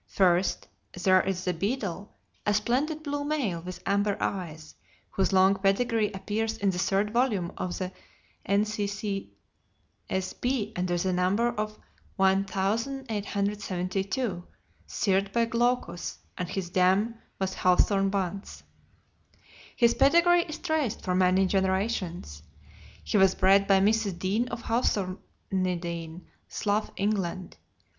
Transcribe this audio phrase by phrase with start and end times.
[0.07, 0.67] First,
[1.03, 2.11] there is The Beadle,
[2.43, 4.73] a splendid blue male with amber eyes,
[5.11, 7.91] whose long pedigree appears in the third volume of the
[8.47, 10.73] N.C.C.S.B.
[10.75, 11.51] under the number
[12.15, 14.43] 1872,
[14.87, 18.63] sired by Glaucus, and his dam was Hawthorne Bounce.
[19.75, 22.41] His pedigree is traced for many generations.
[23.03, 24.17] He was bred by Mrs.
[24.17, 27.57] Dean of Hawthornedene, Slough, England.